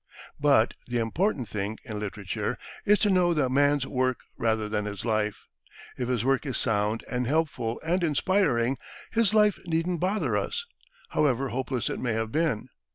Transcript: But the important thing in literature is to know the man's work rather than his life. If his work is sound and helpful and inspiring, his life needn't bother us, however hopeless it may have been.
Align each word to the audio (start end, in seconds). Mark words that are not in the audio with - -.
But 0.39 0.73
the 0.87 0.97
important 0.97 1.47
thing 1.47 1.77
in 1.83 1.99
literature 1.99 2.57
is 2.85 2.97
to 3.01 3.11
know 3.11 3.35
the 3.35 3.49
man's 3.51 3.85
work 3.85 4.21
rather 4.35 4.67
than 4.67 4.85
his 4.85 5.05
life. 5.05 5.45
If 5.95 6.09
his 6.09 6.25
work 6.25 6.43
is 6.43 6.57
sound 6.57 7.03
and 7.07 7.27
helpful 7.27 7.79
and 7.85 8.03
inspiring, 8.03 8.77
his 9.11 9.35
life 9.35 9.59
needn't 9.67 9.99
bother 9.99 10.35
us, 10.35 10.65
however 11.09 11.49
hopeless 11.49 11.87
it 11.87 11.99
may 11.99 12.13
have 12.13 12.31
been. 12.31 12.69